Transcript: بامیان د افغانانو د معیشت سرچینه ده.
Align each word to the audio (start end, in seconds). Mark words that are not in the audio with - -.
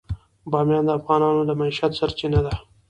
بامیان 0.51 0.83
د 0.85 0.89
افغانانو 0.99 1.41
د 1.45 1.51
معیشت 1.59 1.91
سرچینه 1.99 2.39
ده. 2.45 2.53